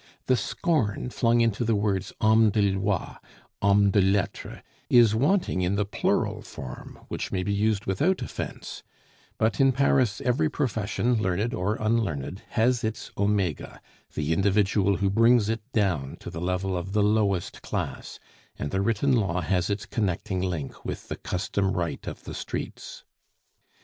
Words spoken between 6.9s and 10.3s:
which may be used without offence; but in Paris